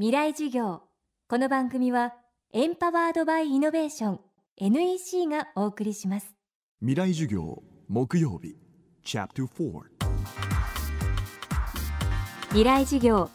[0.00, 0.82] 未来授業。
[1.28, 2.14] この番組は
[2.52, 4.20] エンパワードバイイノベーション
[4.56, 6.36] NEC がお送りします。
[6.78, 8.54] 未来授業木曜日
[9.02, 9.82] チャプター
[12.50, 13.28] 未来授業。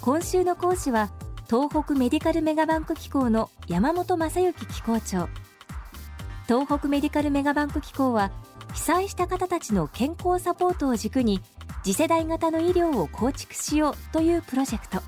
[0.00, 1.12] 今週の講師は
[1.46, 5.28] 東北メディカルメガバンク機構の山本正幸機構長。
[6.48, 8.32] 東北メディカルメガバンク機構は
[8.74, 11.40] 被災した方たちの健康サポートを軸に
[11.84, 15.00] 次世代型の医療を構築しようというプロジェクト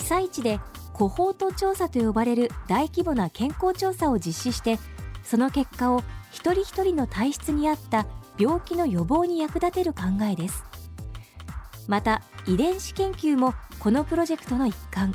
[0.00, 0.60] 被災地で
[0.92, 4.78] コホート調査と呼ばれる大規模な健康調査を実施して
[5.22, 8.06] その結果を一人一人の体質に合った
[8.38, 10.64] 病気の予防に役立てる考えです。
[11.86, 15.14] また遺伝子研究もこのプロジェクトの一環。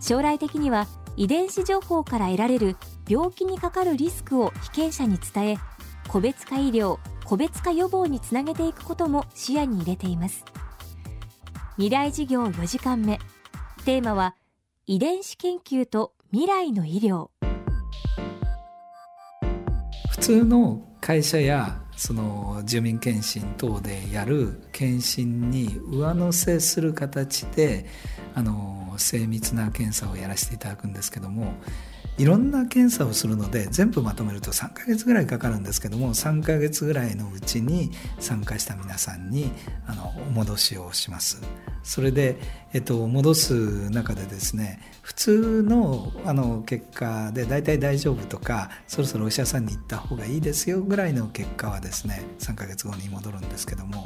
[0.00, 2.76] 将来的には遺伝子情報から得られる
[3.08, 5.58] 病気にかかるリスクを被験者に伝え
[6.08, 10.44] 個別化医療個別化予防につなげていくことも視野に入れています。
[11.76, 13.18] 未来事業4時間目。
[13.84, 14.34] テーマは
[14.86, 17.30] 遺伝子研究と未来の医療。
[20.10, 27.86] 普通の会社やその住民検診等でやる検診に上乗せする形で
[28.34, 31.54] あの精密な検査をやらせていただくんですけども
[32.18, 39.50] いろんな検査をするので全部まとめると3ヶ月ぐらいかかるんですけども3ヶ月ぐらいのうちに参加した皆さんに
[39.86, 41.42] あのお戻しをします。
[41.82, 42.36] それで、
[42.74, 54.04] えっと、戻す中でですね普通のあの結果で大体大丈夫とかそろそろお医者さんに行った方がいいですよぐらいの結果はですね3ヶ月後に戻るんですけども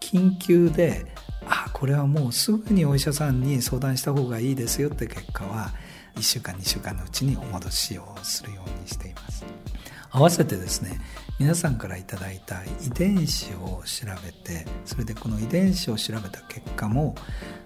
[0.00, 1.06] 緊急で
[1.46, 5.72] あこれはもうすぐにお医者さんに相談した方がいいですよって結果は
[6.16, 9.44] 1週間2週間のうちにお戻しをするようにしています。
[10.14, 11.00] 合わせてですね
[11.40, 17.16] 皆さんから頂いた遺伝子を調べてそれでこの遺伝子を調べた結果も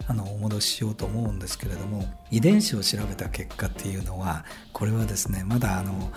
[0.07, 6.11] あのお戻ししようと思うんですけれども遺伝子を調べた結果っていうのはこれはですねまだあの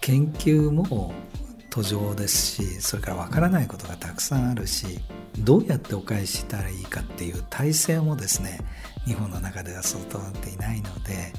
[0.00, 1.12] 研究も
[1.68, 5.00] 途上ですしそれからわからないことがたくさんあるし
[5.38, 8.60] どうやってお返ししたらいいかっていう体制もですね
[9.04, 11.31] 日本の中では整っていないので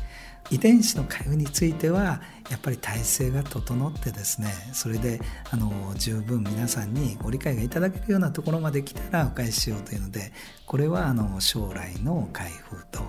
[0.54, 2.22] 遺伝子の開封については
[2.52, 5.20] やっぱり体制が整ってですねそれで
[5.50, 10.32] あの十分皆さんにご理解がいただけるようなところまで来たらお返ししようというので
[10.68, 13.04] これはあの将来の開封と。